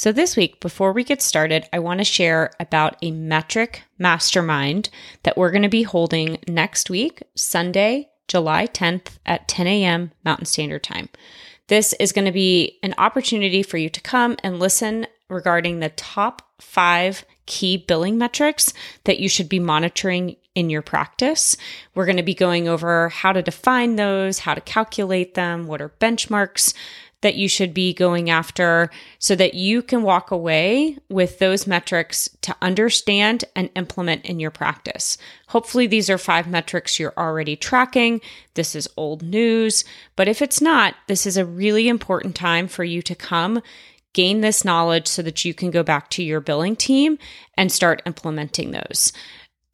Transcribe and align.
So, 0.00 0.12
this 0.12 0.34
week, 0.34 0.60
before 0.60 0.94
we 0.94 1.04
get 1.04 1.20
started, 1.20 1.68
I 1.74 1.78
want 1.78 1.98
to 1.98 2.04
share 2.04 2.52
about 2.58 2.96
a 3.02 3.10
metric 3.10 3.82
mastermind 3.98 4.88
that 5.24 5.36
we're 5.36 5.50
going 5.50 5.60
to 5.60 5.68
be 5.68 5.82
holding 5.82 6.38
next 6.48 6.88
week, 6.88 7.22
Sunday, 7.34 8.08
July 8.26 8.66
10th 8.66 9.18
at 9.26 9.46
10 9.46 9.66
a.m. 9.66 10.12
Mountain 10.24 10.46
Standard 10.46 10.82
Time. 10.84 11.10
This 11.66 11.92
is 12.00 12.12
going 12.12 12.24
to 12.24 12.32
be 12.32 12.78
an 12.82 12.94
opportunity 12.96 13.62
for 13.62 13.76
you 13.76 13.90
to 13.90 14.00
come 14.00 14.38
and 14.42 14.58
listen 14.58 15.06
regarding 15.28 15.80
the 15.80 15.90
top 15.90 16.48
five 16.62 17.26
key 17.44 17.76
billing 17.76 18.16
metrics 18.16 18.72
that 19.04 19.20
you 19.20 19.28
should 19.28 19.50
be 19.50 19.58
monitoring 19.58 20.36
in 20.54 20.70
your 20.70 20.82
practice. 20.82 21.58
We're 21.94 22.06
going 22.06 22.16
to 22.16 22.22
be 22.22 22.34
going 22.34 22.68
over 22.68 23.10
how 23.10 23.32
to 23.32 23.42
define 23.42 23.96
those, 23.96 24.38
how 24.38 24.54
to 24.54 24.62
calculate 24.62 25.34
them, 25.34 25.66
what 25.66 25.82
are 25.82 25.90
benchmarks 26.00 26.72
that 27.22 27.34
you 27.34 27.48
should 27.48 27.74
be 27.74 27.92
going 27.92 28.30
after 28.30 28.90
so 29.18 29.34
that 29.34 29.54
you 29.54 29.82
can 29.82 30.02
walk 30.02 30.30
away 30.30 30.96
with 31.08 31.38
those 31.38 31.66
metrics 31.66 32.28
to 32.40 32.56
understand 32.62 33.44
and 33.54 33.70
implement 33.76 34.24
in 34.24 34.40
your 34.40 34.50
practice. 34.50 35.18
Hopefully, 35.48 35.86
these 35.86 36.08
are 36.08 36.18
five 36.18 36.46
metrics 36.46 36.98
you're 36.98 37.12
already 37.16 37.56
tracking. 37.56 38.20
This 38.54 38.74
is 38.74 38.88
old 38.96 39.22
news, 39.22 39.84
but 40.16 40.28
if 40.28 40.40
it's 40.40 40.60
not, 40.60 40.94
this 41.08 41.26
is 41.26 41.36
a 41.36 41.44
really 41.44 41.88
important 41.88 42.34
time 42.34 42.68
for 42.68 42.84
you 42.84 43.02
to 43.02 43.14
come 43.14 43.62
gain 44.12 44.40
this 44.40 44.64
knowledge 44.64 45.06
so 45.06 45.22
that 45.22 45.44
you 45.44 45.54
can 45.54 45.70
go 45.70 45.82
back 45.82 46.10
to 46.10 46.22
your 46.22 46.40
billing 46.40 46.74
team 46.74 47.18
and 47.56 47.70
start 47.70 48.02
implementing 48.06 48.72
those. 48.72 49.12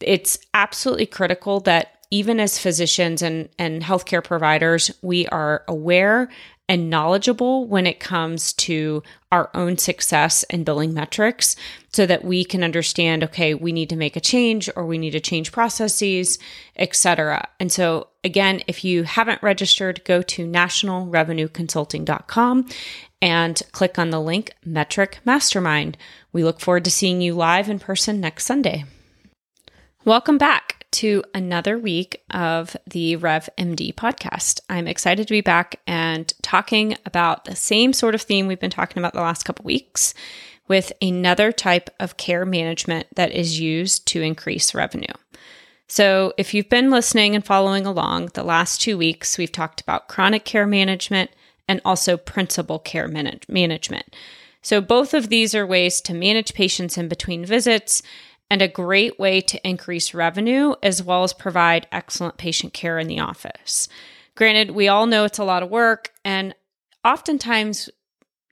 It's 0.00 0.38
absolutely 0.52 1.06
critical 1.06 1.60
that 1.60 1.92
even 2.10 2.38
as 2.38 2.58
physicians 2.58 3.22
and, 3.22 3.48
and 3.58 3.82
healthcare 3.82 4.22
providers, 4.22 4.90
we 5.02 5.26
are 5.28 5.64
aware 5.66 6.28
and 6.68 6.90
knowledgeable 6.90 7.64
when 7.66 7.86
it 7.86 8.00
comes 8.00 8.52
to 8.52 9.00
our 9.30 9.48
own 9.54 9.78
success 9.78 10.42
and 10.44 10.64
billing 10.64 10.92
metrics 10.92 11.54
so 11.92 12.06
that 12.06 12.24
we 12.24 12.44
can 12.44 12.64
understand 12.64 13.22
okay 13.24 13.54
we 13.54 13.72
need 13.72 13.88
to 13.88 13.96
make 13.96 14.16
a 14.16 14.20
change 14.20 14.68
or 14.76 14.84
we 14.84 14.98
need 14.98 15.10
to 15.10 15.20
change 15.20 15.52
processes 15.52 16.38
etc 16.76 17.48
and 17.60 17.70
so 17.70 18.08
again 18.24 18.60
if 18.66 18.84
you 18.84 19.04
haven't 19.04 19.42
registered 19.42 20.02
go 20.04 20.22
to 20.22 20.46
nationalrevenueconsulting.com 20.46 22.66
and 23.22 23.62
click 23.72 23.98
on 23.98 24.10
the 24.10 24.20
link 24.20 24.52
metric 24.64 25.18
mastermind. 25.24 25.96
We 26.32 26.44
look 26.44 26.60
forward 26.60 26.84
to 26.84 26.90
seeing 26.90 27.20
you 27.20 27.34
live 27.34 27.68
in 27.68 27.78
person 27.78 28.20
next 28.20 28.44
sunday. 28.44 28.84
Welcome 30.04 30.38
back 30.38 30.75
to 30.92 31.22
another 31.34 31.78
week 31.78 32.22
of 32.30 32.76
the 32.86 33.16
Rev 33.16 33.48
MD 33.58 33.94
podcast. 33.94 34.60
I'm 34.68 34.86
excited 34.86 35.26
to 35.26 35.34
be 35.34 35.40
back 35.40 35.80
and 35.86 36.32
talking 36.42 36.96
about 37.04 37.44
the 37.44 37.56
same 37.56 37.92
sort 37.92 38.14
of 38.14 38.22
theme 38.22 38.46
we've 38.46 38.60
been 38.60 38.70
talking 38.70 38.98
about 38.98 39.12
the 39.12 39.20
last 39.20 39.44
couple 39.44 39.64
weeks 39.64 40.14
with 40.68 40.92
another 41.00 41.52
type 41.52 41.90
of 42.00 42.16
care 42.16 42.44
management 42.44 43.06
that 43.14 43.32
is 43.32 43.60
used 43.60 44.06
to 44.08 44.22
increase 44.22 44.74
revenue. 44.74 45.12
So, 45.88 46.32
if 46.36 46.52
you've 46.52 46.68
been 46.68 46.90
listening 46.90 47.34
and 47.36 47.44
following 47.44 47.86
along, 47.86 48.30
the 48.34 48.42
last 48.42 48.80
two 48.80 48.98
weeks 48.98 49.38
we've 49.38 49.52
talked 49.52 49.80
about 49.80 50.08
chronic 50.08 50.44
care 50.44 50.66
management 50.66 51.30
and 51.68 51.80
also 51.84 52.16
principal 52.16 52.78
care 52.78 53.06
manage- 53.06 53.48
management. 53.48 54.14
So, 54.62 54.80
both 54.80 55.14
of 55.14 55.28
these 55.28 55.54
are 55.54 55.64
ways 55.64 56.00
to 56.02 56.14
manage 56.14 56.54
patients 56.54 56.98
in 56.98 57.06
between 57.06 57.44
visits 57.44 58.02
and 58.50 58.62
a 58.62 58.68
great 58.68 59.18
way 59.18 59.40
to 59.40 59.68
increase 59.68 60.14
revenue 60.14 60.74
as 60.82 61.02
well 61.02 61.24
as 61.24 61.32
provide 61.32 61.86
excellent 61.90 62.36
patient 62.36 62.72
care 62.72 62.98
in 62.98 63.08
the 63.08 63.20
office. 63.20 63.88
Granted, 64.34 64.72
we 64.72 64.88
all 64.88 65.06
know 65.06 65.24
it's 65.24 65.38
a 65.38 65.44
lot 65.44 65.62
of 65.62 65.70
work, 65.70 66.12
and 66.24 66.54
oftentimes 67.04 67.90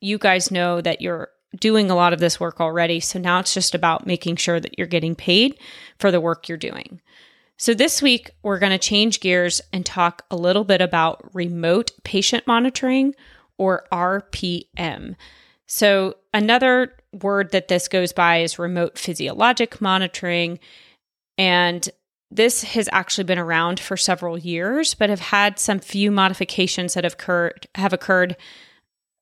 you 0.01 0.17
guys 0.17 0.51
know 0.51 0.81
that 0.81 1.01
you're 1.01 1.29
doing 1.59 1.89
a 1.89 1.95
lot 1.95 2.13
of 2.13 2.19
this 2.19 2.39
work 2.39 2.59
already. 2.59 2.99
So 2.99 3.19
now 3.19 3.39
it's 3.39 3.53
just 3.53 3.75
about 3.75 4.05
making 4.05 4.35
sure 4.35 4.59
that 4.59 4.77
you're 4.77 4.87
getting 4.87 5.15
paid 5.15 5.57
for 5.99 6.11
the 6.11 6.21
work 6.21 6.49
you're 6.49 6.57
doing. 6.57 7.01
So 7.57 7.73
this 7.73 8.01
week, 8.01 8.31
we're 8.43 8.59
going 8.59 8.73
to 8.73 8.77
change 8.77 9.21
gears 9.21 9.61
and 9.71 9.85
talk 9.85 10.23
a 10.29 10.35
little 10.35 10.65
bit 10.65 10.81
about 10.81 11.33
remote 11.33 11.91
patient 12.03 12.45
monitoring 12.45 13.15
or 13.57 13.85
RPM. 13.91 15.15
So, 15.65 16.15
another 16.33 16.93
word 17.23 17.51
that 17.51 17.67
this 17.67 17.87
goes 17.87 18.11
by 18.11 18.37
is 18.37 18.59
remote 18.59 18.97
physiologic 18.97 19.81
monitoring. 19.81 20.59
And 21.37 21.87
this 22.31 22.63
has 22.63 22.89
actually 22.91 23.23
been 23.23 23.39
around 23.39 23.79
for 23.79 23.97
several 23.97 24.37
years, 24.37 24.93
but 24.93 25.09
have 25.09 25.19
had 25.19 25.59
some 25.59 25.79
few 25.79 26.11
modifications 26.11 26.93
that 26.93 27.03
have 27.03 27.13
occurred 27.13 27.67
have 27.75 27.93
occurred 27.93 28.35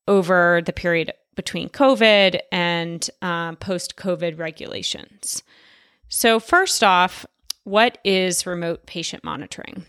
over 0.08 0.60
the 0.64 0.72
period 0.72 1.12
between 1.34 1.68
COVID 1.68 2.40
and 2.52 3.08
um, 3.22 3.56
post 3.56 3.96
COVID 3.96 4.38
regulations. 4.38 5.42
So, 6.08 6.38
first 6.38 6.84
off, 6.84 7.26
what 7.64 7.98
is 8.04 8.46
remote 8.46 8.86
patient 8.86 9.24
monitoring? 9.24 9.84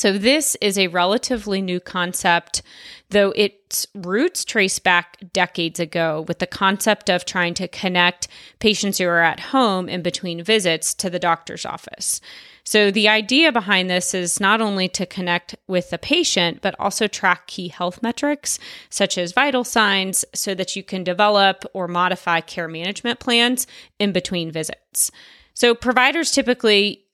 So, 0.00 0.16
this 0.16 0.56
is 0.62 0.78
a 0.78 0.86
relatively 0.86 1.60
new 1.60 1.78
concept, 1.78 2.62
though 3.10 3.34
its 3.36 3.86
roots 3.94 4.46
trace 4.46 4.78
back 4.78 5.18
decades 5.34 5.78
ago 5.78 6.24
with 6.26 6.38
the 6.38 6.46
concept 6.46 7.10
of 7.10 7.26
trying 7.26 7.52
to 7.52 7.68
connect 7.68 8.26
patients 8.60 8.96
who 8.96 9.04
are 9.04 9.20
at 9.20 9.40
home 9.40 9.90
in 9.90 10.00
between 10.00 10.42
visits 10.42 10.94
to 10.94 11.10
the 11.10 11.18
doctor's 11.18 11.66
office. 11.66 12.22
So, 12.64 12.90
the 12.90 13.10
idea 13.10 13.52
behind 13.52 13.90
this 13.90 14.14
is 14.14 14.40
not 14.40 14.62
only 14.62 14.88
to 14.88 15.04
connect 15.04 15.54
with 15.66 15.90
the 15.90 15.98
patient, 15.98 16.62
but 16.62 16.74
also 16.78 17.06
track 17.06 17.46
key 17.46 17.68
health 17.68 18.02
metrics 18.02 18.58
such 18.88 19.18
as 19.18 19.32
vital 19.32 19.64
signs 19.64 20.24
so 20.34 20.54
that 20.54 20.74
you 20.76 20.82
can 20.82 21.04
develop 21.04 21.66
or 21.74 21.86
modify 21.86 22.40
care 22.40 22.68
management 22.68 23.20
plans 23.20 23.66
in 23.98 24.12
between 24.12 24.50
visits. 24.50 25.10
So, 25.52 25.74
providers 25.74 26.30
typically 26.30 27.04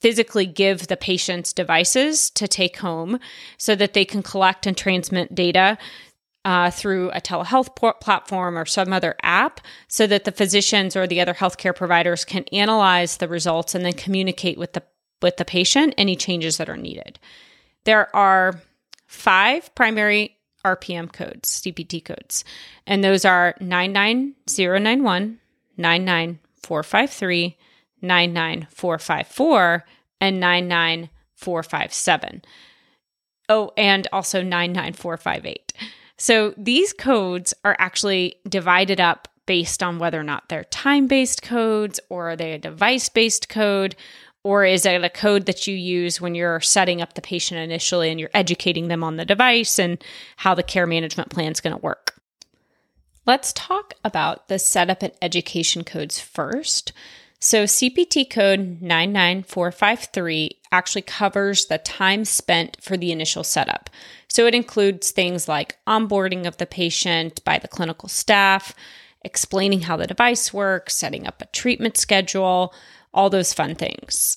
physically 0.00 0.46
give 0.46 0.86
the 0.86 0.96
patients 0.96 1.52
devices 1.52 2.30
to 2.30 2.48
take 2.48 2.78
home 2.78 3.18
so 3.58 3.74
that 3.74 3.92
they 3.92 4.04
can 4.04 4.22
collect 4.22 4.66
and 4.66 4.76
transmit 4.76 5.34
data 5.34 5.76
uh, 6.44 6.70
through 6.70 7.10
a 7.10 7.20
telehealth 7.20 8.00
platform 8.00 8.56
or 8.56 8.64
some 8.64 8.92
other 8.92 9.14
app 9.22 9.60
so 9.88 10.06
that 10.06 10.24
the 10.24 10.32
physicians 10.32 10.96
or 10.96 11.06
the 11.06 11.20
other 11.20 11.34
healthcare 11.34 11.76
providers 11.76 12.24
can 12.24 12.44
analyze 12.52 13.18
the 13.18 13.28
results 13.28 13.74
and 13.74 13.84
then 13.84 13.92
communicate 13.92 14.56
with 14.58 14.72
the 14.72 14.82
with 15.20 15.36
the 15.36 15.44
patient 15.44 15.92
any 15.98 16.16
changes 16.16 16.56
that 16.56 16.70
are 16.70 16.78
needed. 16.78 17.18
There 17.84 18.14
are 18.16 18.62
five 19.06 19.74
primary 19.74 20.38
RPM 20.64 21.12
codes, 21.12 21.60
CPT 21.60 22.02
codes, 22.04 22.42
and 22.86 23.04
those 23.04 23.26
are 23.26 23.54
99091, 23.60 25.38
99453, 25.76 27.58
99454 28.02 29.84
and 30.20 30.40
99457. 30.40 32.42
Oh, 33.48 33.72
and 33.76 34.06
also 34.12 34.42
99458. 34.42 35.72
So 36.16 36.54
these 36.56 36.92
codes 36.92 37.54
are 37.64 37.76
actually 37.78 38.36
divided 38.48 39.00
up 39.00 39.28
based 39.46 39.82
on 39.82 39.98
whether 39.98 40.20
or 40.20 40.24
not 40.24 40.48
they're 40.48 40.64
time 40.64 41.06
based 41.06 41.42
codes 41.42 41.98
or 42.08 42.30
are 42.30 42.36
they 42.36 42.52
a 42.52 42.58
device 42.58 43.08
based 43.08 43.48
code 43.48 43.96
or 44.44 44.64
is 44.64 44.86
it 44.86 45.02
a 45.02 45.10
code 45.10 45.46
that 45.46 45.66
you 45.66 45.74
use 45.74 46.20
when 46.20 46.34
you're 46.34 46.60
setting 46.60 47.02
up 47.02 47.14
the 47.14 47.20
patient 47.20 47.60
initially 47.60 48.10
and 48.10 48.20
you're 48.20 48.30
educating 48.32 48.88
them 48.88 49.02
on 49.02 49.16
the 49.16 49.24
device 49.24 49.78
and 49.78 50.02
how 50.36 50.54
the 50.54 50.62
care 50.62 50.86
management 50.86 51.30
plan 51.30 51.52
is 51.52 51.60
going 51.60 51.74
to 51.74 51.82
work? 51.82 52.20
Let's 53.26 53.52
talk 53.52 53.94
about 54.04 54.48
the 54.48 54.58
setup 54.58 55.02
and 55.02 55.12
education 55.20 55.84
codes 55.84 56.18
first. 56.18 56.92
So, 57.42 57.64
CPT 57.64 58.28
code 58.28 58.82
99453 58.82 60.60
actually 60.70 61.02
covers 61.02 61.66
the 61.66 61.78
time 61.78 62.26
spent 62.26 62.76
for 62.82 62.98
the 62.98 63.12
initial 63.12 63.44
setup. 63.44 63.88
So, 64.28 64.46
it 64.46 64.54
includes 64.54 65.10
things 65.10 65.48
like 65.48 65.78
onboarding 65.86 66.46
of 66.46 66.58
the 66.58 66.66
patient 66.66 67.42
by 67.42 67.58
the 67.58 67.68
clinical 67.68 68.10
staff, 68.10 68.74
explaining 69.24 69.82
how 69.82 69.96
the 69.96 70.06
device 70.06 70.52
works, 70.52 70.94
setting 70.94 71.26
up 71.26 71.40
a 71.40 71.46
treatment 71.46 71.96
schedule, 71.96 72.74
all 73.14 73.30
those 73.30 73.54
fun 73.54 73.74
things. 73.74 74.36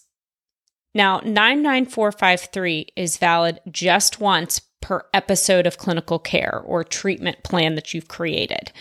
Now, 0.95 1.19
99453 1.25 2.93
is 2.95 3.17
valid 3.17 3.59
just 3.69 4.21
once 4.21 4.61
per 4.81 5.03
episode 5.13 5.67
of 5.67 5.77
clinical 5.77 6.19
care 6.19 6.61
or 6.65 6.85
treatment 6.85 7.43
plan 7.43 7.75
that 7.75 7.93
you've 7.93 8.07
created. 8.07 8.71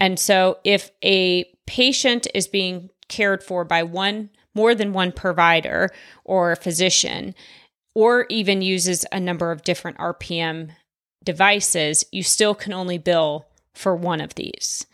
And 0.00 0.18
so, 0.18 0.58
if 0.64 0.90
a 1.04 1.44
patient 1.66 2.26
is 2.34 2.48
being 2.48 2.90
cared 3.10 3.42
for 3.42 3.64
by 3.64 3.82
one 3.82 4.30
more 4.54 4.74
than 4.74 4.94
one 4.94 5.12
provider 5.12 5.90
or 6.24 6.56
physician 6.56 7.34
or 7.94 8.26
even 8.30 8.62
uses 8.62 9.04
a 9.12 9.20
number 9.20 9.50
of 9.50 9.64
different 9.64 9.98
RPM 9.98 10.70
devices, 11.24 12.04
you 12.10 12.22
still 12.22 12.54
can 12.54 12.72
only 12.72 12.96
bill 12.96 13.46
for 13.74 13.94
one 13.94 14.20
of 14.20 14.34
these. 14.36 14.86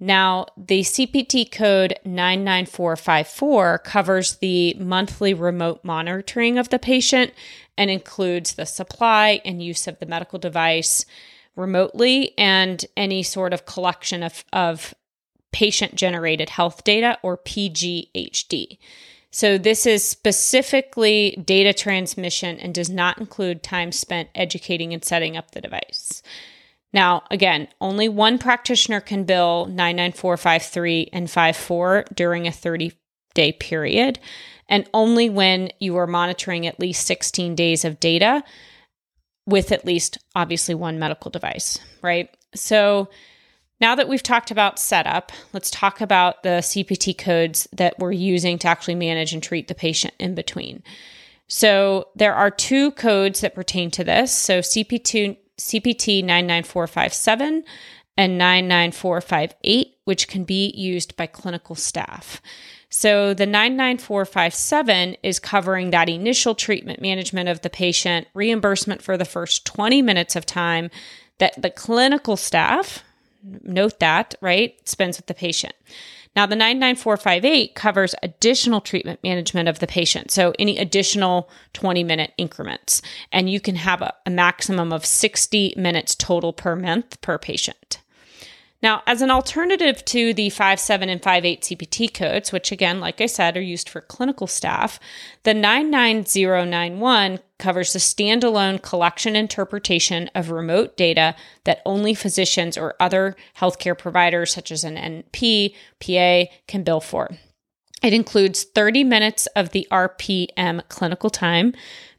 Now, 0.00 0.46
the 0.56 0.80
CPT 0.80 1.50
code 1.52 1.94
99454 2.04 3.78
covers 3.78 4.36
the 4.36 4.74
monthly 4.74 5.34
remote 5.34 5.84
monitoring 5.84 6.58
of 6.58 6.70
the 6.70 6.78
patient 6.78 7.32
and 7.78 7.90
includes 7.90 8.54
the 8.54 8.66
supply 8.66 9.40
and 9.44 9.62
use 9.62 9.86
of 9.86 9.98
the 10.00 10.06
medical 10.06 10.38
device, 10.38 11.04
remotely 11.54 12.36
and 12.38 12.84
any 12.96 13.22
sort 13.22 13.52
of 13.52 13.66
collection 13.66 14.22
of, 14.22 14.44
of 14.52 14.94
patient 15.52 15.94
generated 15.94 16.50
health 16.50 16.84
data 16.84 17.18
or 17.22 17.38
PGHD. 17.38 18.78
So, 19.30 19.56
this 19.56 19.86
is 19.86 20.06
specifically 20.06 21.42
data 21.42 21.72
transmission 21.72 22.58
and 22.58 22.74
does 22.74 22.90
not 22.90 23.18
include 23.18 23.62
time 23.62 23.90
spent 23.90 24.28
educating 24.34 24.92
and 24.92 25.02
setting 25.02 25.38
up 25.38 25.52
the 25.52 25.62
device. 25.62 26.22
Now, 26.92 27.22
again, 27.30 27.68
only 27.80 28.08
one 28.10 28.38
practitioner 28.38 29.00
can 29.00 29.24
bill 29.24 29.64
99453 29.66 31.08
and 31.12 31.30
54 31.30 32.04
during 32.14 32.46
a 32.46 32.52
30 32.52 32.92
day 33.34 33.52
period, 33.52 34.18
and 34.68 34.88
only 34.92 35.30
when 35.30 35.70
you 35.80 35.96
are 35.96 36.06
monitoring 36.06 36.66
at 36.66 36.78
least 36.78 37.06
16 37.06 37.54
days 37.54 37.86
of 37.86 38.00
data 38.00 38.44
with 39.46 39.72
at 39.72 39.84
least 39.84 40.18
obviously 40.34 40.74
one 40.74 40.98
medical 40.98 41.30
device, 41.30 41.78
right? 42.02 42.28
So, 42.54 43.08
now 43.82 43.96
that 43.96 44.08
we've 44.08 44.22
talked 44.22 44.52
about 44.52 44.78
setup, 44.78 45.32
let's 45.52 45.68
talk 45.68 46.00
about 46.00 46.44
the 46.44 46.60
CPT 46.60 47.18
codes 47.18 47.68
that 47.72 47.98
we're 47.98 48.12
using 48.12 48.56
to 48.60 48.68
actually 48.68 48.94
manage 48.94 49.34
and 49.34 49.42
treat 49.42 49.66
the 49.66 49.74
patient 49.74 50.14
in 50.20 50.36
between. 50.36 50.84
So 51.48 52.06
there 52.14 52.34
are 52.34 52.50
two 52.50 52.92
codes 52.92 53.40
that 53.40 53.56
pertain 53.56 53.90
to 53.90 54.04
this. 54.04 54.32
So 54.32 54.60
CPT, 54.60 55.36
CPT 55.58 56.22
99457 56.22 57.64
and 58.16 58.38
99458, 58.38 59.96
which 60.04 60.28
can 60.28 60.44
be 60.44 60.70
used 60.76 61.16
by 61.16 61.26
clinical 61.26 61.74
staff. 61.74 62.40
So 62.88 63.34
the 63.34 63.46
99457 63.46 65.16
is 65.24 65.40
covering 65.40 65.90
that 65.90 66.08
initial 66.08 66.54
treatment 66.54 67.00
management 67.00 67.48
of 67.48 67.62
the 67.62 67.70
patient, 67.70 68.28
reimbursement 68.32 69.02
for 69.02 69.16
the 69.16 69.24
first 69.24 69.66
20 69.66 70.02
minutes 70.02 70.36
of 70.36 70.46
time 70.46 70.88
that 71.38 71.60
the 71.60 71.70
clinical 71.70 72.36
staff, 72.36 73.02
note 73.42 74.00
that, 74.00 74.34
right, 74.40 74.76
spends 74.88 75.16
with 75.18 75.26
the 75.26 75.34
patient. 75.34 75.74
Now, 76.34 76.46
the 76.46 76.56
99458 76.56 77.74
covers 77.74 78.14
additional 78.22 78.80
treatment 78.80 79.20
management 79.22 79.68
of 79.68 79.80
the 79.80 79.86
patient. 79.86 80.30
So, 80.30 80.54
any 80.58 80.78
additional 80.78 81.50
20 81.74 82.04
minute 82.04 82.32
increments. 82.38 83.02
And 83.30 83.50
you 83.50 83.60
can 83.60 83.76
have 83.76 84.00
a, 84.00 84.14
a 84.24 84.30
maximum 84.30 84.92
of 84.92 85.04
60 85.04 85.74
minutes 85.76 86.14
total 86.14 86.52
per 86.52 86.74
month 86.74 87.20
per 87.20 87.38
patient. 87.38 88.01
Now, 88.82 89.02
as 89.06 89.22
an 89.22 89.30
alternative 89.30 90.04
to 90.06 90.34
the 90.34 90.50
57 90.50 91.08
and 91.08 91.22
58 91.22 91.62
CPT 91.62 92.12
codes, 92.12 92.50
which 92.50 92.72
again, 92.72 92.98
like 92.98 93.20
I 93.20 93.26
said, 93.26 93.56
are 93.56 93.62
used 93.62 93.88
for 93.88 94.00
clinical 94.00 94.48
staff, 94.48 94.98
the 95.44 95.54
99091 95.54 97.38
covers 97.58 97.92
the 97.92 98.00
standalone 98.00 98.82
collection 98.82 99.36
interpretation 99.36 100.28
of 100.34 100.50
remote 100.50 100.96
data 100.96 101.36
that 101.62 101.80
only 101.86 102.12
physicians 102.12 102.76
or 102.76 102.96
other 102.98 103.36
healthcare 103.58 103.96
providers, 103.96 104.52
such 104.52 104.72
as 104.72 104.82
an 104.82 104.96
NP, 104.96 105.74
PA, 106.00 106.52
can 106.66 106.82
bill 106.82 107.00
for. 107.00 107.30
It 108.02 108.12
includes 108.12 108.64
30 108.64 109.04
minutes 109.04 109.46
of 109.54 109.70
the 109.70 109.86
RPM 109.92 110.88
clinical 110.88 111.30
time 111.30 111.72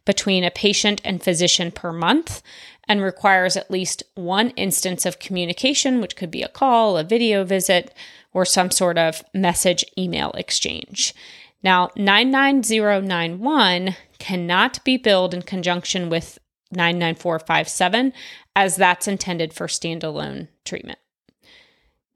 between 0.06 0.44
a 0.44 0.50
patient 0.50 1.00
and 1.04 1.22
physician 1.22 1.70
per 1.70 1.92
month 1.92 2.42
and 2.88 3.02
requires 3.02 3.56
at 3.56 3.70
least 3.70 4.02
one 4.14 4.50
instance 4.50 5.06
of 5.06 5.18
communication, 5.18 6.00
which 6.00 6.16
could 6.16 6.30
be 6.30 6.42
a 6.42 6.48
call, 6.48 6.96
a 6.96 7.04
video 7.04 7.44
visit, 7.44 7.94
or 8.32 8.44
some 8.44 8.70
sort 8.70 8.98
of 8.98 9.24
message 9.32 9.84
email 9.96 10.32
exchange. 10.32 11.14
Now, 11.62 11.90
99091 11.96 13.96
cannot 14.18 14.84
be 14.84 14.96
billed 14.96 15.32
in 15.32 15.42
conjunction 15.42 16.10
with 16.10 16.38
99457 16.72 18.12
as 18.54 18.76
that's 18.76 19.08
intended 19.08 19.52
for 19.52 19.66
standalone 19.66 20.48
treatment. 20.64 20.98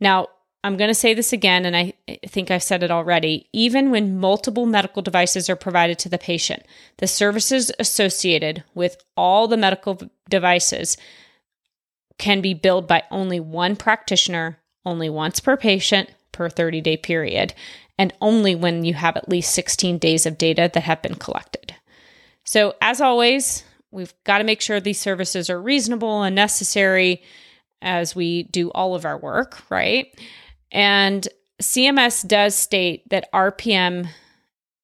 Now, 0.00 0.28
I'm 0.64 0.76
going 0.76 0.88
to 0.88 0.94
say 0.94 1.14
this 1.14 1.32
again, 1.32 1.64
and 1.64 1.76
I 1.76 1.94
think 2.26 2.50
I've 2.50 2.62
said 2.62 2.82
it 2.82 2.90
already. 2.90 3.48
Even 3.52 3.90
when 3.90 4.18
multiple 4.18 4.66
medical 4.66 5.02
devices 5.02 5.48
are 5.48 5.56
provided 5.56 5.98
to 6.00 6.08
the 6.08 6.18
patient, 6.18 6.64
the 6.96 7.06
services 7.06 7.70
associated 7.78 8.64
with 8.74 8.96
all 9.16 9.46
the 9.46 9.56
medical 9.56 10.00
devices 10.28 10.96
can 12.18 12.40
be 12.40 12.54
billed 12.54 12.88
by 12.88 13.04
only 13.10 13.38
one 13.38 13.76
practitioner, 13.76 14.58
only 14.84 15.08
once 15.08 15.38
per 15.38 15.56
patient 15.56 16.10
per 16.32 16.48
30 16.48 16.80
day 16.80 16.96
period, 16.96 17.54
and 17.96 18.12
only 18.20 18.54
when 18.54 18.84
you 18.84 18.94
have 18.94 19.16
at 19.16 19.28
least 19.28 19.54
16 19.54 19.98
days 19.98 20.26
of 20.26 20.38
data 20.38 20.68
that 20.72 20.82
have 20.82 21.02
been 21.02 21.14
collected. 21.14 21.76
So, 22.44 22.74
as 22.80 23.00
always, 23.00 23.62
we've 23.92 24.14
got 24.24 24.38
to 24.38 24.44
make 24.44 24.60
sure 24.60 24.80
these 24.80 25.00
services 25.00 25.48
are 25.48 25.60
reasonable 25.60 26.22
and 26.22 26.34
necessary 26.34 27.22
as 27.80 28.16
we 28.16 28.44
do 28.44 28.70
all 28.70 28.94
of 28.96 29.04
our 29.04 29.18
work, 29.18 29.62
right? 29.70 30.12
And 30.72 31.26
CMS 31.60 32.26
does 32.26 32.54
state 32.54 33.08
that 33.10 33.30
RPM 33.32 34.08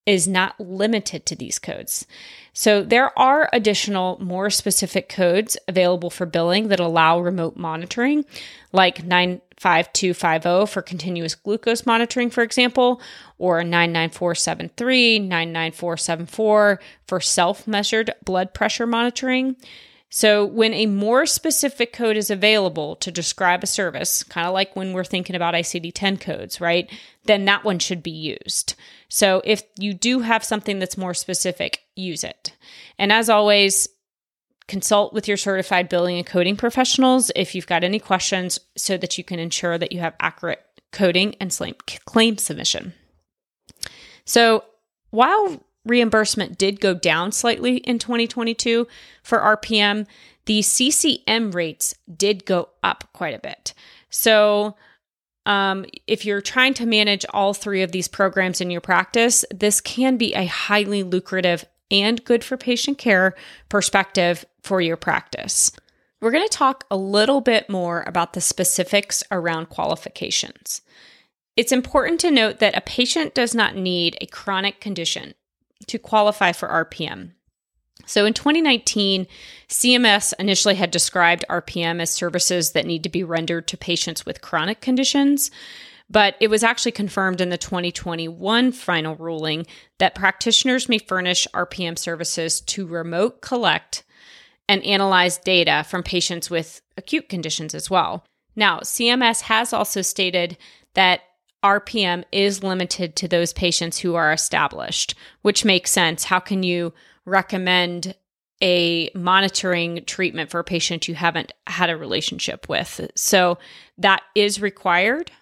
is 0.07 0.29
not 0.29 0.59
limited 0.61 1.25
to 1.27 1.37
these 1.37 1.59
codes. 1.59 2.07
So 2.53 2.83
there 2.83 3.17
are 3.19 3.49
additional, 3.53 4.19
more 4.23 4.51
specific 4.51 5.09
codes 5.09 5.57
available 5.67 6.11
for 6.11 6.27
billing 6.27 6.69
that 6.69 6.79
allow 6.79 7.19
remote 7.21 7.57
monitoring, 7.57 8.25
like 8.73 9.03
95250 9.03 10.73
for 10.73 10.83
continuous 10.83 11.35
glucose 11.35 11.87
monitoring, 11.87 12.31
for 12.31 12.43
example, 12.43 13.01
or 13.39 13.65
99473, 13.65 15.19
99474 15.21 16.81
for 17.09 17.21
self 17.21 17.67
measured 17.67 18.13
blood 18.25 18.55
pressure 18.55 18.87
monitoring. 18.87 19.57
So, 20.17 20.45
when 20.47 20.73
a 20.75 20.87
more 20.87 21.27
specific 21.27 21.93
code 21.93 22.17
is 22.17 22.31
available 22.31 22.95
to 22.95 23.11
describe 23.11 23.65
a 23.65 23.67
service, 23.67 24.23
kind 24.23 24.47
of 24.47 24.55
like 24.55 24.77
when 24.77 24.93
we're 24.93 25.03
thinking 25.03 25.35
about 25.35 25.55
ICD 25.55 25.91
10 25.93 26.19
codes, 26.19 26.61
right, 26.61 26.89
then 27.25 27.47
that 27.47 27.65
one 27.65 27.81
should 27.81 28.01
be 28.01 28.13
used. 28.13 28.77
So, 29.09 29.43
if 29.45 29.65
you 29.77 29.93
do 29.93 30.21
have 30.21 30.45
something 30.45 30.79
that's 30.79 30.97
more 30.97 31.15
specific, 31.15 31.81
use 31.97 32.23
it. 32.23 32.55
And 32.97 33.11
as 33.11 33.29
always, 33.29 33.89
consult 34.69 35.13
with 35.13 35.27
your 35.27 35.37
certified 35.37 35.89
billing 35.89 36.19
and 36.19 36.27
coding 36.27 36.57
professionals 36.57 37.33
if 37.35 37.57
you've 37.57 37.67
got 37.67 37.83
any 37.83 37.99
questions 37.99 38.61
so 38.77 38.97
that 38.97 39.19
you 39.19 39.25
can 39.25 39.41
ensure 39.41 39.79
that 39.79 39.91
you 39.91 39.99
have 39.99 40.15
accurate 40.21 40.65
coding 40.93 41.35
and 41.41 41.53
claim 42.05 42.39
submission. 42.39 42.95
So, 44.25 44.63
while 45.11 45.61
reimbursement 45.85 46.59
did 46.59 46.81
go 46.81 46.95
down 46.95 47.33
slightly 47.33 47.79
in 47.79 47.99
2022 47.99 48.87
for 49.23 49.39
RPM, 49.39 50.07
the 50.47 50.63
CCM 50.63 51.53
rates 51.53 51.95
did 52.15 52.45
go 52.45 52.71
up 52.83 53.09
quite 53.13 53.35
a 53.35 53.39
bit. 53.39 53.75
So, 54.11 54.77
um, 55.47 55.85
if 56.07 56.25
you're 56.25 56.41
trying 56.41 56.73
to 56.75 56.87
manage 56.87 57.27
all 57.31 57.53
three 57.53 57.83
of 57.83 57.93
these 57.93 58.09
programs 58.09 58.61
in 58.61 58.71
your 58.71 58.81
practice, 58.81 59.45
this 59.53 59.81
can 59.81 60.17
be 60.17 60.35
a 60.35 60.47
highly 60.47 61.03
lucrative 61.03 61.67
and 61.91 62.25
good 62.25 62.43
for 62.43 62.57
patient 62.57 62.97
care 62.97 63.35
perspective 63.69 64.45
for 64.63 64.81
your 64.81 64.97
practice. 64.97 65.71
We're 66.21 66.31
going 66.31 66.49
to 66.49 66.57
talk 66.57 66.85
a 66.91 66.97
little 66.97 67.43
bit 67.43 67.69
more 67.69 68.03
about 68.07 68.33
the 68.33 68.41
specifics 68.41 69.23
around 69.31 69.69
qualifications. 69.69 70.81
It's 71.57 71.73
important 71.73 72.21
to 72.21 72.31
note 72.31 72.59
that 72.61 72.77
a 72.77 72.81
patient 72.81 73.35
does 73.35 73.55
not 73.55 73.77
need 73.77 74.17
a 74.21 74.27
chronic 74.27 74.81
condition 74.81 75.35
to 75.87 75.99
qualify 75.99 76.53
for 76.53 76.69
RPM. 76.69 77.33
So 78.07 78.27
in 78.27 78.35
2019, 78.35 79.27
CMS 79.69 80.35
initially 80.39 80.75
had 80.75 80.91
described 80.91 81.45
RPM 81.49 82.01
as 82.01 82.11
services 82.11 82.73
that 82.73 82.87
need 82.87 83.03
to 83.05 83.09
be 83.09 83.25
rendered 83.25 83.67
to 83.69 83.77
patients 83.77 84.27
with 84.27 84.43
chronic 84.43 84.81
conditions, 84.81 85.51
but 86.11 86.35
it 86.41 86.49
was 86.49 86.63
actually 86.63 86.93
confirmed 86.93 87.41
in 87.41 87.49
the 87.49 87.57
2021 87.57 88.73
final 88.73 89.17
ruling 89.17 89.67
that 89.99 90.15
practitioners 90.15 90.89
may 90.89 90.99
furnish 90.99 91.47
RPM 91.55 91.99
services 91.99 92.61
to 92.63 92.87
remote 92.87 93.41
collect 93.41 94.05
and 94.69 94.83
analyze 94.85 95.39
data 95.39 95.85
from 95.89 96.03
patients 96.03 96.51
with 96.51 96.83
acute 96.97 97.29
conditions 97.29 97.75
as 97.75 97.91
well. 97.91 98.25
Now, 98.57 98.81
CMS 98.81 99.43
has 99.43 99.73
also 99.73 100.03
stated 100.03 100.57
that 100.95 101.21
RPM 101.65 102.25
is 102.31 102.63
limited 102.63 103.17
to 103.17 103.27
those 103.27 103.55
patients 103.55 103.99
who 103.99 104.15
are 104.15 104.33
established, 104.33 105.15
which 105.41 105.65
makes 105.65 105.91
sense. 105.91 106.25
How 106.25 106.39
can 106.39 106.63
you 106.63 106.93
recommend 107.25 108.15
a 108.63 109.11
monitoring 109.15 110.05
treatment 110.05 110.51
for 110.51 110.61
a 110.61 110.65
patient 110.65 111.09
you 111.09 111.15
haven't 111.15 111.53
had 111.67 111.89
a 111.89 111.97
relationship 111.97 112.69
with? 112.69 113.11
So 113.17 113.59
that 113.97 114.23
is 114.35 114.61
required. 114.61 115.33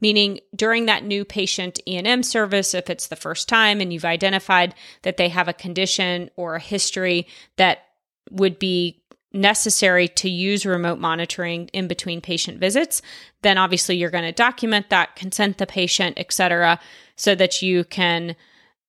Meaning 0.00 0.40
during 0.56 0.86
that 0.86 1.04
new 1.04 1.24
patient 1.24 1.78
E&M 1.86 2.24
service, 2.24 2.74
if 2.74 2.90
it's 2.90 3.06
the 3.06 3.14
first 3.14 3.48
time 3.48 3.80
and 3.80 3.92
you've 3.92 4.04
identified 4.04 4.74
that 5.02 5.16
they 5.16 5.28
have 5.28 5.46
a 5.46 5.52
condition 5.52 6.28
or 6.34 6.56
a 6.56 6.60
history 6.60 7.28
that 7.56 7.84
would 8.32 8.58
be 8.58 9.01
necessary 9.32 10.08
to 10.08 10.28
use 10.28 10.66
remote 10.66 10.98
monitoring 10.98 11.68
in 11.72 11.88
between 11.88 12.20
patient 12.20 12.58
visits, 12.58 13.02
then 13.42 13.58
obviously 13.58 13.96
you're 13.96 14.10
going 14.10 14.24
to 14.24 14.32
document 14.32 14.90
that, 14.90 15.16
consent 15.16 15.58
the 15.58 15.66
patient, 15.66 16.18
etc., 16.18 16.78
so 17.16 17.34
that 17.34 17.62
you 17.62 17.84
can 17.84 18.36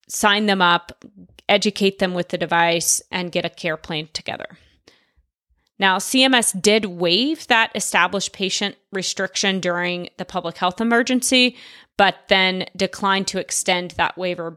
sign 0.07 0.45
them 0.45 0.61
up, 0.61 1.03
educate 1.47 1.99
them 1.99 2.13
with 2.13 2.29
the 2.29 2.37
device, 2.37 3.01
and 3.11 3.31
get 3.31 3.45
a 3.45 3.49
care 3.49 3.77
plan 3.77 4.09
together. 4.13 4.57
Now, 5.79 5.97
CMS 5.97 6.59
did 6.61 6.85
waive 6.85 7.47
that 7.47 7.71
established 7.75 8.31
patient 8.31 8.75
restriction 8.91 9.59
during 9.59 10.09
the 10.17 10.25
public 10.25 10.57
health 10.57 10.79
emergency, 10.79 11.57
but 11.97 12.15
then 12.27 12.65
declined 12.75 13.27
to 13.27 13.39
extend 13.39 13.91
that 13.91 14.17
waiver 14.17 14.55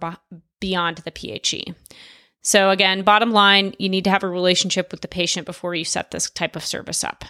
beyond 0.60 0.98
the 0.98 1.10
PHE. 1.10 1.74
So, 2.46 2.70
again, 2.70 3.02
bottom 3.02 3.32
line, 3.32 3.74
you 3.76 3.88
need 3.88 4.04
to 4.04 4.10
have 4.10 4.22
a 4.22 4.28
relationship 4.28 4.92
with 4.92 5.00
the 5.00 5.08
patient 5.08 5.46
before 5.46 5.74
you 5.74 5.84
set 5.84 6.12
this 6.12 6.30
type 6.30 6.54
of 6.54 6.64
service 6.64 7.02
up. 7.02 7.24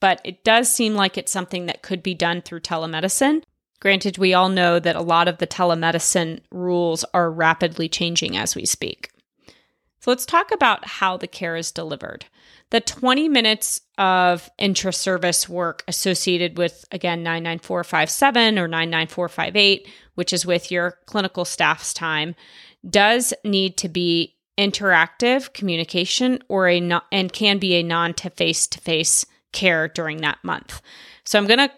But 0.00 0.22
it 0.24 0.44
does 0.44 0.74
seem 0.74 0.94
like 0.94 1.18
it's 1.18 1.30
something 1.30 1.66
that 1.66 1.82
could 1.82 2.02
be 2.02 2.14
done 2.14 2.40
through 2.40 2.60
telemedicine. 2.60 3.42
Granted, 3.80 4.16
we 4.16 4.32
all 4.32 4.48
know 4.48 4.78
that 4.78 4.96
a 4.96 5.02
lot 5.02 5.28
of 5.28 5.36
the 5.36 5.46
telemedicine 5.46 6.40
rules 6.50 7.04
are 7.12 7.30
rapidly 7.30 7.86
changing 7.86 8.38
as 8.38 8.56
we 8.56 8.64
speak. 8.64 9.10
So, 10.00 10.10
let's 10.10 10.24
talk 10.24 10.50
about 10.50 10.86
how 10.86 11.18
the 11.18 11.28
care 11.28 11.56
is 11.56 11.70
delivered. 11.70 12.24
The 12.70 12.80
20 12.80 13.28
minutes 13.28 13.82
of 13.98 14.48
intra 14.56 14.94
service 14.94 15.50
work 15.50 15.84
associated 15.86 16.56
with, 16.56 16.82
again, 16.90 17.22
99457 17.22 18.58
or 18.58 18.68
99458, 18.68 19.86
which 20.14 20.32
is 20.32 20.46
with 20.46 20.70
your 20.70 20.96
clinical 21.04 21.44
staff's 21.44 21.92
time, 21.92 22.34
does 22.88 23.34
need 23.44 23.76
to 23.76 23.90
be 23.90 24.35
interactive 24.58 25.52
communication 25.52 26.42
or 26.48 26.68
a 26.68 27.00
and 27.12 27.32
can 27.32 27.58
be 27.58 27.74
a 27.74 27.82
non 27.82 28.14
to 28.14 28.30
face 28.30 28.66
to 28.68 28.80
face 28.80 29.26
care 29.52 29.88
during 29.88 30.18
that 30.18 30.38
month. 30.42 30.80
So 31.24 31.38
I'm 31.38 31.46
going 31.46 31.58
to 31.58 31.72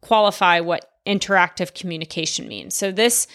qualify 0.00 0.60
what 0.60 0.90
interactive 1.06 1.74
communication 1.74 2.48
means. 2.48 2.74
So 2.74 2.92
this 2.92 3.26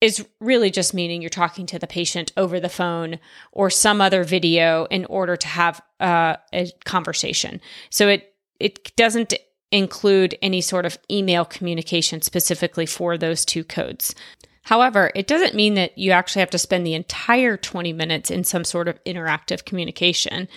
is 0.00 0.26
really 0.40 0.70
just 0.70 0.94
meaning 0.94 1.22
you're 1.22 1.28
talking 1.30 1.64
to 1.66 1.78
the 1.78 1.86
patient 1.86 2.32
over 2.36 2.58
the 2.58 2.68
phone 2.68 3.20
or 3.52 3.70
some 3.70 4.00
other 4.00 4.24
video 4.24 4.86
in 4.86 5.04
order 5.04 5.36
to 5.36 5.46
have 5.46 5.80
uh, 6.00 6.36
a 6.52 6.70
conversation. 6.84 7.60
So 7.90 8.08
it 8.08 8.34
it 8.58 8.94
doesn't 8.96 9.34
include 9.72 10.36
any 10.42 10.60
sort 10.60 10.86
of 10.86 10.98
email 11.10 11.44
communication 11.44 12.20
specifically 12.20 12.86
for 12.86 13.16
those 13.16 13.44
two 13.44 13.64
codes. 13.64 14.14
However, 14.62 15.10
it 15.14 15.26
doesn't 15.26 15.54
mean 15.54 15.74
that 15.74 15.96
you 15.98 16.12
actually 16.12 16.40
have 16.40 16.50
to 16.50 16.58
spend 16.58 16.86
the 16.86 16.94
entire 16.94 17.56
20 17.56 17.92
minutes 17.92 18.30
in 18.30 18.44
some 18.44 18.64
sort 18.64 18.88
of 18.88 19.02
interactive 19.04 19.64
communication. 19.64 20.48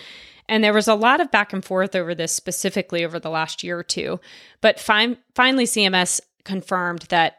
And 0.48 0.62
there 0.62 0.72
was 0.72 0.88
a 0.88 0.94
lot 0.94 1.20
of 1.20 1.32
back 1.32 1.52
and 1.52 1.64
forth 1.64 1.96
over 1.96 2.14
this 2.14 2.32
specifically 2.32 3.04
over 3.04 3.18
the 3.18 3.30
last 3.30 3.64
year 3.64 3.78
or 3.78 3.82
two. 3.82 4.20
But 4.60 4.78
fin- 4.78 5.18
finally, 5.34 5.64
CMS 5.64 6.20
confirmed 6.44 7.02
that, 7.08 7.38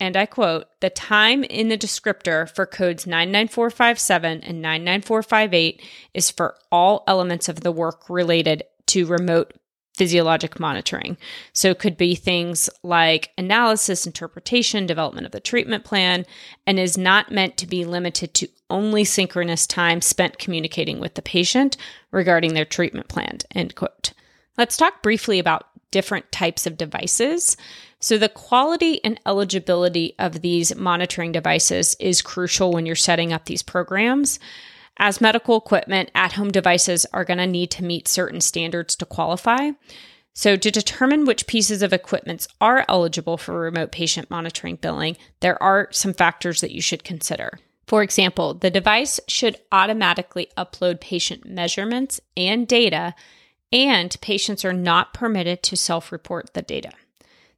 and 0.00 0.16
I 0.16 0.26
quote, 0.26 0.66
the 0.80 0.90
time 0.90 1.44
in 1.44 1.68
the 1.68 1.78
descriptor 1.78 2.50
for 2.50 2.66
codes 2.66 3.06
99457 3.06 4.42
and 4.42 4.60
99458 4.60 5.82
is 6.12 6.30
for 6.30 6.56
all 6.72 7.04
elements 7.06 7.48
of 7.48 7.60
the 7.60 7.70
work 7.70 8.10
related 8.10 8.64
to 8.86 9.06
remote 9.06 9.52
physiologic 10.00 10.58
monitoring. 10.58 11.18
So 11.52 11.68
it 11.68 11.78
could 11.78 11.98
be 11.98 12.14
things 12.14 12.70
like 12.82 13.32
analysis, 13.36 14.06
interpretation, 14.06 14.86
development 14.86 15.26
of 15.26 15.32
the 15.32 15.40
treatment 15.40 15.84
plan, 15.84 16.24
and 16.66 16.80
is 16.80 16.96
not 16.96 17.30
meant 17.30 17.58
to 17.58 17.66
be 17.66 17.84
limited 17.84 18.32
to 18.32 18.48
only 18.70 19.04
synchronous 19.04 19.66
time 19.66 20.00
spent 20.00 20.38
communicating 20.38 21.00
with 21.00 21.16
the 21.16 21.20
patient 21.20 21.76
regarding 22.12 22.54
their 22.54 22.64
treatment 22.64 23.08
plan. 23.08 23.40
End 23.54 23.74
quote. 23.74 24.14
Let's 24.56 24.78
talk 24.78 25.02
briefly 25.02 25.38
about 25.38 25.66
different 25.90 26.32
types 26.32 26.66
of 26.66 26.78
devices. 26.78 27.58
So, 27.98 28.16
the 28.16 28.30
quality 28.30 29.04
and 29.04 29.20
eligibility 29.26 30.14
of 30.18 30.40
these 30.40 30.74
monitoring 30.74 31.32
devices 31.32 31.94
is 32.00 32.22
crucial 32.22 32.72
when 32.72 32.86
you're 32.86 32.96
setting 32.96 33.34
up 33.34 33.44
these 33.44 33.62
programs. 33.62 34.40
As 35.02 35.18
medical 35.18 35.56
equipment, 35.56 36.10
at 36.14 36.34
home 36.34 36.50
devices 36.50 37.06
are 37.14 37.24
going 37.24 37.38
to 37.38 37.46
need 37.46 37.70
to 37.70 37.82
meet 37.82 38.06
certain 38.06 38.42
standards 38.42 38.94
to 38.96 39.06
qualify. 39.06 39.70
So, 40.34 40.56
to 40.56 40.70
determine 40.70 41.24
which 41.24 41.46
pieces 41.46 41.82
of 41.82 41.94
equipment 41.94 42.46
are 42.60 42.84
eligible 42.86 43.38
for 43.38 43.58
remote 43.58 43.92
patient 43.92 44.30
monitoring 44.30 44.76
billing, 44.76 45.16
there 45.40 45.60
are 45.62 45.88
some 45.90 46.12
factors 46.12 46.60
that 46.60 46.70
you 46.70 46.82
should 46.82 47.02
consider. 47.02 47.58
For 47.86 48.02
example, 48.02 48.52
the 48.52 48.70
device 48.70 49.18
should 49.26 49.56
automatically 49.72 50.48
upload 50.58 51.00
patient 51.00 51.46
measurements 51.46 52.20
and 52.36 52.68
data, 52.68 53.14
and 53.72 54.14
patients 54.20 54.66
are 54.66 54.74
not 54.74 55.14
permitted 55.14 55.62
to 55.62 55.76
self 55.76 56.12
report 56.12 56.52
the 56.52 56.60
data. 56.60 56.92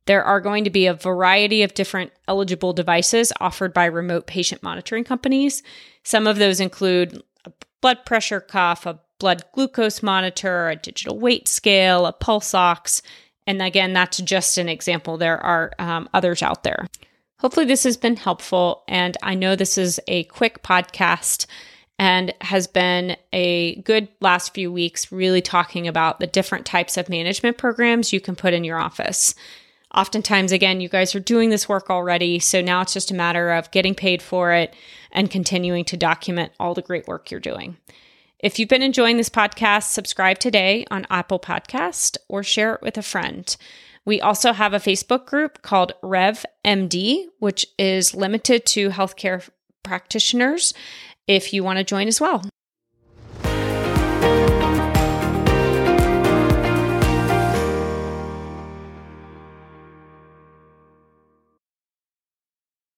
There 0.07 0.23
are 0.23 0.41
going 0.41 0.63
to 0.63 0.71
be 0.71 0.87
a 0.87 0.95
variety 0.95 1.65
of 1.65 1.75
different 1.75 2.13
eligible 2.29 2.73
devices 2.73 3.33
offered 3.41 3.75
by 3.75 3.87
remote 3.87 4.29
patient 4.29 4.63
monitoring 4.63 5.03
companies. 5.05 5.65
Some 6.05 6.29
of 6.29 6.39
those 6.39 6.61
include 6.61 7.23
blood 7.83 8.07
pressure 8.07 8.41
cuff, 8.41 8.87
a 8.87 8.99
blood 9.19 9.45
glucose 9.53 10.03
monitor, 10.03 10.71
a 10.71 10.77
digital 10.77 11.19
weight 11.19 11.47
scale, 11.47 12.07
a 12.07 12.13
pulse 12.13 12.55
ox. 12.55 13.03
And 13.47 13.61
again, 13.61 13.93
that's 13.93 14.19
just 14.19 14.57
an 14.57 14.71
example. 14.71 15.19
There 15.19 15.39
are 15.39 15.73
um, 15.79 16.09
others 16.15 16.43
out 16.43 16.63
there. 16.63 16.89
Hopefully, 17.39 17.67
this 17.67 17.85
has 17.85 17.97
been 17.97 18.17
helpful. 18.17 18.85
And 18.89 19.17
I 19.23 19.35
know 19.35 19.55
this 19.55 19.77
is 19.77 20.01
a 20.09 20.25
quick 20.25 20.63
podcast 20.63 21.47
and 21.99 22.33
has 22.41 22.67
been 22.67 23.17
a 23.33 23.77
good 23.83 24.09
last 24.21 24.55
few 24.55 24.73
weeks, 24.73 25.13
really 25.13 25.43
talking 25.43 25.87
about 25.87 26.19
the 26.19 26.27
different 26.27 26.67
types 26.67 26.97
of 26.97 27.09
management 27.09 27.59
programs 27.59 28.13
you 28.13 28.21
can 28.21 28.35
put 28.35 28.55
in 28.55 28.65
your 28.65 28.79
office. 28.79 29.35
Oftentimes, 29.95 30.53
again, 30.53 30.81
you 30.81 30.89
guys 30.89 31.15
are 31.15 31.21
doing 31.21 31.51
this 31.51 31.69
work 31.69 31.91
already. 31.91 32.39
So 32.39 32.61
now 32.61 32.81
it's 32.81 32.95
just 32.95 33.11
a 33.11 33.15
matter 33.15 33.51
of 33.51 33.71
getting 33.71 33.95
paid 33.95 34.23
for 34.23 34.53
it 34.53 34.75
and 35.11 35.31
continuing 35.31 35.85
to 35.87 35.97
document 35.97 36.53
all 36.59 36.75
the 36.75 36.83
great 36.83 37.07
work 37.07 37.31
you're 37.31 37.41
doing. 37.41 37.77
If 38.39 38.59
you've 38.59 38.69
been 38.69 38.83
enjoying 38.83 39.19
this 39.19 39.29
podcast, 39.29 39.85
subscribe 39.85 40.39
today 40.39 40.85
on 40.91 41.07
Apple 41.11 41.39
Podcast 41.39 42.17
or 42.29 42.43
share 42.43 42.75
it 42.75 42.83
with 42.83 42.99
a 42.99 43.03
friend. 43.03 43.55
We 44.05 44.21
also 44.21 44.53
have 44.53 44.73
a 44.73 44.79
Facebook 44.79 45.27
group 45.27 45.63
called 45.63 45.93
RevMD, 46.03 47.27
which 47.39 47.67
is 47.79 48.15
limited 48.15 48.67
to 48.67 48.89
healthcare 48.89 49.49
practitioners 49.85 50.75
if 51.29 51.53
you 51.53 51.63
want 51.63 51.79
to 51.79 51.85
join 51.85 52.09
as 52.09 52.21
well. 52.21 52.43